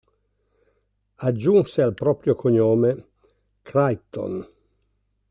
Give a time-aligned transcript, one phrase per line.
[1.19, 3.09] Aggiunse al proprio cognome
[3.61, 4.47] "Crichton".